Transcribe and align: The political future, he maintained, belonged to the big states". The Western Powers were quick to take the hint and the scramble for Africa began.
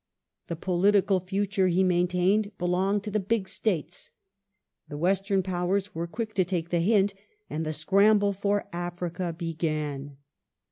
The 0.47 0.55
political 0.55 1.19
future, 1.19 1.67
he 1.67 1.83
maintained, 1.83 2.57
belonged 2.57 3.03
to 3.03 3.11
the 3.11 3.19
big 3.19 3.47
states". 3.47 4.09
The 4.89 4.97
Western 4.97 5.43
Powers 5.43 5.93
were 5.93 6.07
quick 6.07 6.33
to 6.33 6.43
take 6.43 6.69
the 6.69 6.79
hint 6.79 7.13
and 7.51 7.63
the 7.63 7.71
scramble 7.71 8.33
for 8.33 8.67
Africa 8.73 9.31
began. 9.31 10.17